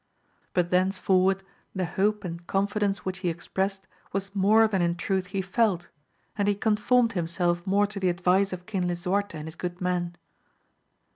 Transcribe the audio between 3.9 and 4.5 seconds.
was